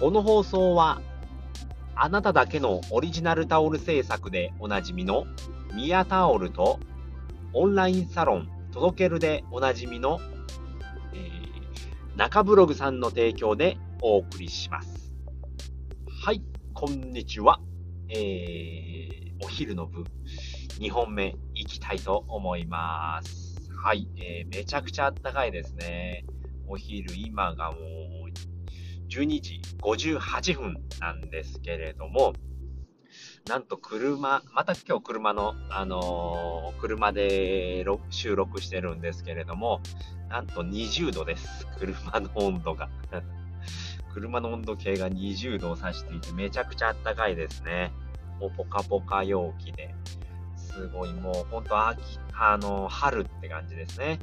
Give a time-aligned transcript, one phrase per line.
[0.00, 1.00] この放送は、
[1.94, 5.24] あなただけのオリジナルタオル制作でおなじみの
[5.72, 6.80] ミヤタオルと、
[7.52, 10.18] オンラインサロン届けるでおなじみの、
[11.12, 15.12] えー、中ブログさんの提供でお送りします。
[16.24, 17.60] はい、こんにちは。
[18.08, 20.02] えー、お昼の部、
[20.80, 23.70] 2本目いきたいと思います。
[23.80, 26.24] はい、えー、めちゃくちゃあったかいですね。
[26.66, 28.53] お昼、今がもう
[29.14, 32.32] 12時58分なんですけれども、
[33.48, 39.80] なんと車、また今日車の、あのー、車で収録してるんですけれども、
[40.28, 41.68] なんと20度です。
[41.78, 42.88] 車の温度が。
[44.12, 47.92] 車の温度計が20度を指していて、めちゃくちゃ暖かいですね。
[48.40, 49.94] もうポカポカ陽気で。
[50.56, 52.00] すごいもう本当秋、
[52.32, 54.18] あの、春って感じですね。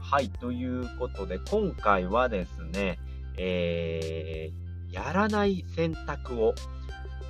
[0.00, 2.98] はい、ということで、今回はですね、
[3.38, 6.54] えー、やらない選択を、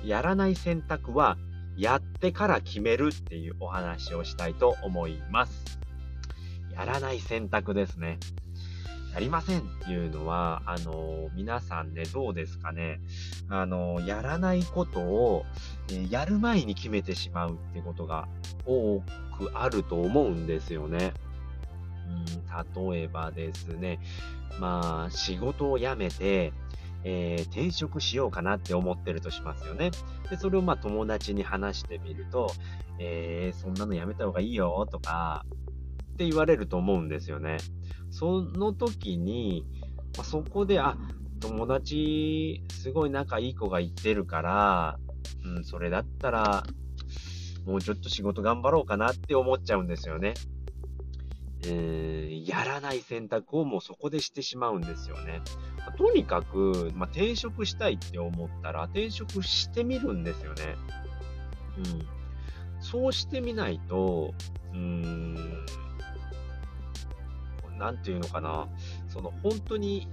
[0.03, 1.37] やらない選択は
[1.77, 5.79] やってから決めるっていうお話をしたいと思います。
[6.73, 8.19] やらない選択ですね。
[9.13, 12.99] やりませんっていうのは、あの、皆さんね、どうですかね。
[13.49, 15.45] あの、やらないことを、
[15.91, 18.27] え、やる前に決めてしまうってことが
[18.65, 19.01] 多
[19.35, 21.13] くあると思うんですよね。
[22.75, 23.99] 例えばですね、
[24.59, 26.53] まあ、仕事を辞めて、
[27.03, 29.91] えー、転職しようかなって思ってるとしますよね。
[30.29, 32.51] で、それをまあ友達に話してみると、
[32.99, 35.45] えー、そんなのやめた方がいいよとか、
[36.13, 37.57] って言われると思うんですよね。
[38.09, 39.65] その時に、
[40.17, 40.97] まあ、そこで、あ、
[41.39, 44.99] 友達、すごい仲いい子が言ってるから、
[45.45, 46.63] うん、それだったら、
[47.65, 50.33] もうちょっと仕事頑張ろうかなって思っちゃうんですよね。
[51.69, 55.41] えー、やらない選択をもうそこでしてしまうんですよね。
[55.97, 60.75] とにかく、まあ、転職したいって思ったら、転職してみるんですよね。
[61.77, 62.07] うん。
[62.79, 64.33] そうしてみないと、
[64.73, 65.65] うーん、
[67.77, 68.67] なんていうのかな、
[69.09, 70.07] その本当に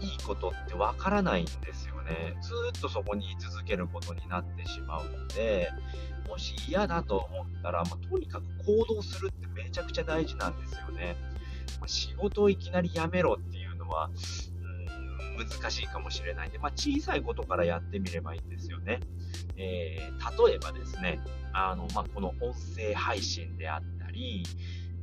[0.00, 2.36] いいことってわからないんですよね。
[2.42, 5.70] ずっとそこに居続けることになってしまうので、
[6.28, 11.16] もし嫌だと思ったら、まあ、とにかく行動するってめちゃくちゃ大事なんですよね。
[11.80, 14.10] まあ、仕事をいきなり辞めろっていうのは、
[15.38, 19.00] うん、難しいかもしれないんで、まあ、小さいことからやってみればいいんですよね。
[19.56, 21.20] えー、例えばですね、
[21.52, 24.44] あの、まあ、この音声配信であったり、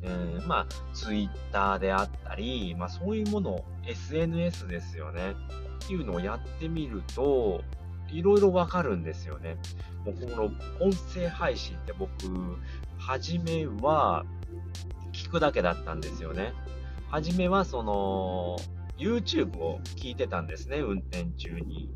[0.02, 5.36] えー、まあ、ツイッターであったり、まあ、そういうもの、SNS ですよね。
[5.84, 7.64] っていうのをやってみると、
[8.16, 9.58] いろいろわかるんですよね。
[10.06, 10.44] もうこの
[10.80, 12.10] 音声配信って僕、
[12.98, 14.26] 初めは
[15.12, 16.54] 聞くだけだったんですよね。
[17.10, 18.58] 初めはその、
[18.98, 21.90] YouTube を聞いてたんですね、運転中に。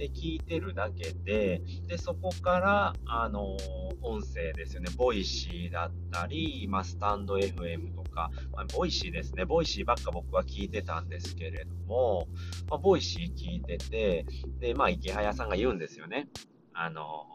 [0.00, 3.58] で、聞いてるだけで、で、そこから、あの、
[4.00, 12.28] 音声ですよね、 Voicy だったり、まあ、 stand.fm とか、まあ、 Voicy ですね、 Voicy ばっか僕は聞いてたんですけれども、
[12.70, 14.24] まあ、 Voicy 聞いてて、
[14.58, 16.28] で、まあ、イケハヤさんが言うんですよね。
[16.72, 17.26] あの、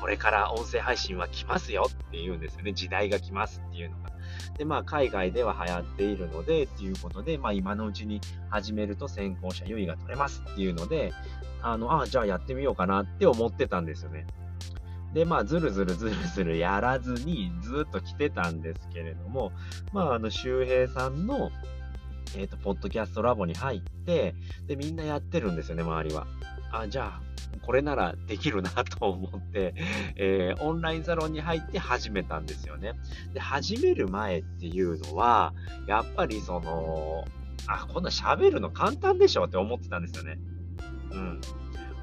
[0.00, 2.72] これから音声配信は来ますよっていうんですよね。
[2.72, 4.10] 時代が来ますっていうのが。
[4.58, 8.20] で、まあ、海外では流行っているので、っていうことで、まあ、今のうちに
[8.50, 11.12] 始めると先行者優位が取れますっていうので、
[11.62, 14.26] あの、ああ、じゃあやってみようかなって思ってたんですよね。
[15.12, 19.52] で、まあ、ずるずるずるずるやらずにずっと来てたんですけれども、
[19.92, 21.50] まあ、あの、周平さんの、
[22.36, 24.34] えっ、ー、と、ポッドキャストラボに入って、
[24.66, 26.26] で、みんなやってるんですよね、周りは。
[26.72, 27.25] あ、じゃあ、
[27.62, 29.74] これならできるなと思って、
[30.16, 32.92] えー、オンラインサロンに入って始めたんですよね。
[33.34, 35.52] で、始める前っていうのは、
[35.86, 37.24] やっぱりその、
[37.66, 40.38] あ、こんな喋るの簡単でしょって思ってたんですよね。
[41.10, 41.40] うん。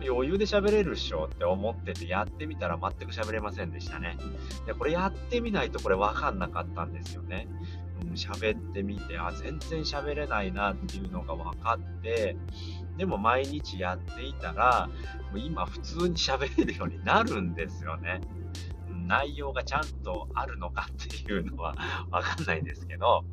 [0.06, 4.18] 余裕で喋れるっしょって思っててやってみたら全く喋れませんでしたね。
[4.66, 7.48] で、これやってみないとこれわかんなかったんですよね。
[8.12, 12.36] 喋、ってみて、あ、全然喋れないなっていうのが分かって、
[12.98, 14.90] でも毎日やっていたら、
[15.32, 18.22] もう今普通に喋れるようになるんですよね。
[19.08, 21.76] 内容がちゃんとあるのかっていうのは
[22.10, 23.26] わかんないんですけど、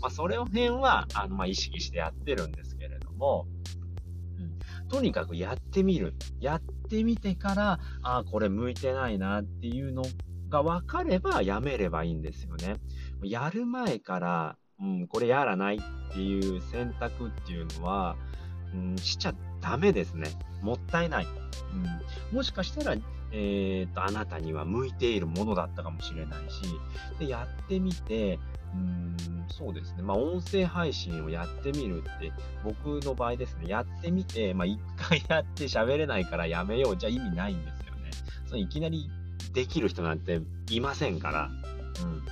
[0.00, 3.46] まあ、それ辺は、あの、まあ、意識してやってるんですけれども、
[4.90, 6.14] とにかくやってみる。
[6.40, 10.02] やってみてから、ああ、これ向いてないなっていうの
[10.48, 12.74] が分かればやめればいいんですよね。
[13.22, 18.16] やる前から、うん、これやらないっていう選択っていうのは、
[18.74, 20.28] うん、しちゃダメですね。
[20.62, 21.26] もったいない。
[22.32, 22.96] うん、もしかしたら、
[23.32, 26.62] えーと、あなたには向いているものだったかもしれないし、
[27.18, 28.38] でやってみて、
[28.74, 29.16] うん、
[29.48, 30.02] そうですね。
[30.02, 32.32] まあ、音声配信をやってみるって、
[32.64, 38.10] 僕の場合ですね、やってみて、まあ、一回やって喋れないからやめようじゃ意味ないんですよね。
[38.46, 39.10] そのいきなり
[39.52, 40.40] できる人なんて
[40.70, 41.50] いませんから。
[42.02, 42.22] うん。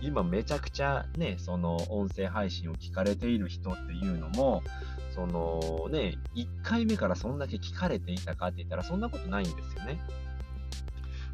[0.00, 4.62] 今めちゃくちゃね、その音声配信を聞かれている人っていうのも、
[5.14, 9.98] そのね、1回目からそんだけ聞かれていたかって言ったらそんなことないんですよね。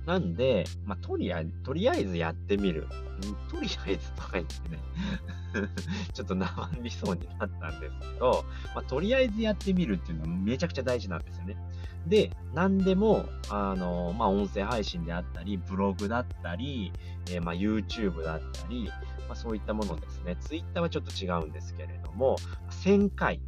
[0.06, 2.86] なんで、まあ、とりあえず、とりあえずやってみる。
[3.50, 4.78] とりあえずとか言ってね
[6.12, 11.56] ちょっと生りそうになったんですけど、まあ、とりあえずやってみるっていうのはめちゃくちゃ大事なんですよね。
[12.06, 16.92] で、何でも、あの、まあ、音声配信であったり、ブログだったり、
[17.30, 18.90] えー、まあ、YouTube だったり、
[19.26, 20.36] まあ、そういったものですね。
[20.36, 22.36] Twitter はちょっと違うんですけれども、
[22.82, 23.40] 1000回、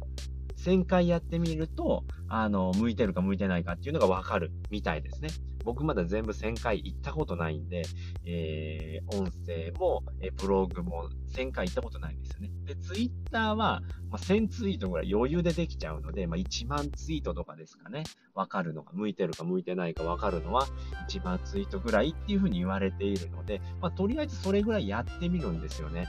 [0.57, 5.29] 1000回やってみると、あの、向いてるか向いてないかっていうのがわかるみたいですね。
[5.67, 7.81] 僕まだ全部1000回行ったことないんで、
[8.23, 12.51] えー、音声も、えブログも1000回行ったことないんですよね。
[12.63, 18.03] で、ツイッターは、ま、1000ツイートぐらい余裕でできちゃうので、まあ、1万ツイートとかですかね。
[18.33, 20.67] わかるのが、向いてるか向いてないかわかるのは、
[21.09, 26.07] 1万ツイートぐらいっていうふうに言われているので、まあ、とりあえずそれぐらいやってみるんですよね。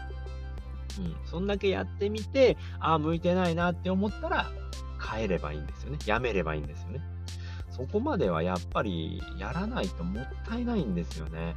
[1.01, 1.17] うん。
[1.25, 4.53] そんだけやってみて、ああ、向いてないなって思ったら、
[5.13, 5.99] 変えればいいんですよね。
[6.07, 7.18] やめればいいんですよね。
[7.79, 11.55] そこまではやっぱりやらないともったいないんですよね。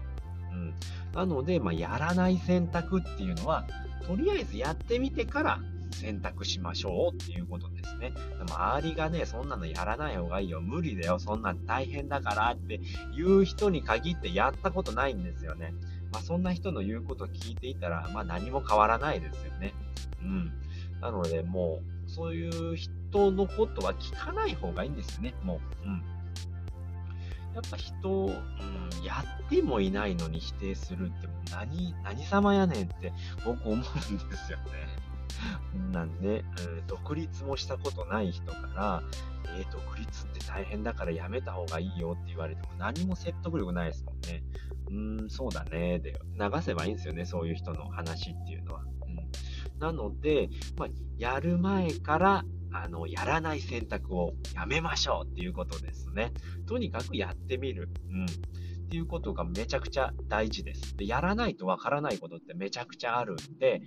[0.52, 0.74] うん。
[1.14, 3.66] なので、まあ、やらない選択っていうのは、
[4.06, 5.60] とりあえずやってみてから
[5.92, 8.14] 選択しましょうっていうことですね。
[8.48, 12.76] 周りがね、そんなのやらない方がいいよ、無理だよ、そんなん大変だからって
[13.16, 15.74] いう人に限ってやったことないんですよね。
[16.12, 19.74] まあ、そんな人の言うことを聞いていたら、まあ、何も変わらないですよね。
[20.22, 20.52] うん。
[21.02, 25.88] なので、もう、そういう人のことは聞かない方がいいんですよね、もう。
[25.88, 26.04] うん。
[27.56, 33.14] やっぱ人、うん、やってもいないのに否定するってもう何、何様やねんって
[33.46, 34.64] 僕思うんですよね。
[35.92, 39.04] なんで、えー、独立もしたことない人から、
[39.58, 44.44] えー、独立って大変だからやめた方がいいよって言われても何も説得力ないですもんね。
[44.88, 46.00] うーん、そうだね。
[46.00, 48.82] で、流せばいいんですよね、そういう人の話っていうのは。
[48.82, 49.32] うん、
[49.82, 56.32] なので、まあ、やる前から、あの、やらない選択をやめましょうっていうことですね。
[56.68, 57.90] とにかくやってみる。
[58.10, 58.26] うん。
[58.92, 60.98] ていうことがめちゃくちゃ大事です。
[60.98, 63.82] で、やらないとわからないことってめちゃくちゃあるんで、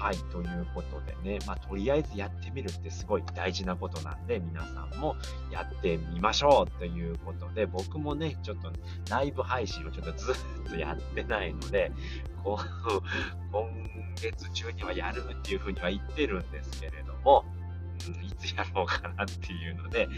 [0.00, 5.16] はい、ということでね、まあ、とりあえずやってみるってすごい大事なことなんで、皆さんも
[5.50, 8.70] やってみましょうということで、僕もね、ちょっと
[9.10, 11.90] ライブ配信をちょっとずっとやってないので、
[12.44, 13.02] こう、
[13.50, 13.68] 今
[14.14, 17.44] 月中にはやるっていうふうには言ってるんですけれども、
[18.22, 20.08] いつやろうかなっていうので、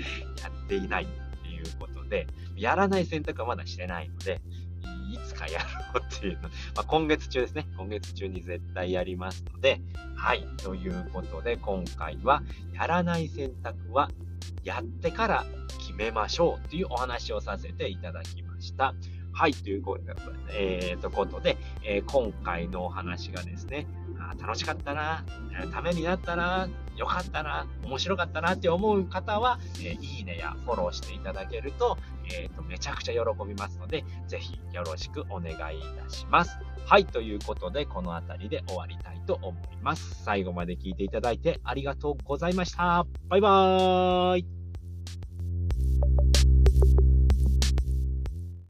[0.43, 1.07] やっていないっ
[1.43, 2.27] ていうことで、
[2.61, 4.41] やらない選択はまだしてないので、
[5.11, 5.61] いつかや
[5.95, 6.43] ろうっていうの、
[6.77, 7.67] まあ、今月中ですね。
[7.77, 9.81] 今月中に絶対やりますので、
[10.15, 10.47] はい。
[10.59, 12.43] ということで、今回は、
[12.73, 14.11] やらない選択は、
[14.63, 15.47] やってから
[15.79, 18.95] 決めましょうというお話をさせていただきました。
[19.33, 19.55] はい。
[19.55, 20.15] ということで、
[20.53, 23.87] えー、とことで、え、今回のお話がですね、
[24.19, 25.25] あ楽しかったな、
[25.73, 31.97] ためになったな、よかったな、面白かったなって思う方は、えー、いいねやフォローしていただけると、
[32.33, 36.59] えーと、めちゃくちゃ喜びますので、ぜひよろしくお願いいたします。
[36.87, 40.23] はい、ということで、この辺りで終わりたいと思います。
[40.25, 43.07] 最後まで聞いていただいてありがとうございました。
[43.29, 44.61] バイバーイ